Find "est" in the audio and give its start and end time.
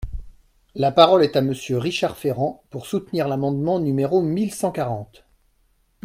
1.23-1.35